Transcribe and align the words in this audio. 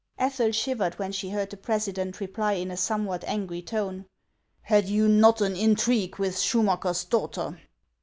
Ethel 0.17 0.51
shivered 0.51 0.97
when 0.97 1.11
she 1.11 1.29
heard 1.29 1.51
the 1.51 1.57
president 1.57 2.19
reply 2.19 2.53
in 2.53 2.71
a 2.71 2.75
somewhat 2.75 3.23
angry 3.27 3.61
tone:" 3.61 4.07
Had 4.63 4.89
you 4.89 5.07
not 5.07 5.41
an 5.41 5.55
intrigue 5.55 6.15
with 6.17 6.37
Schumacker's 6.39 7.03
daughter 7.03 7.61